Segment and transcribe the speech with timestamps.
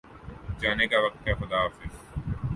[0.61, 1.91] جانے کا وقت ہےخدا حافظ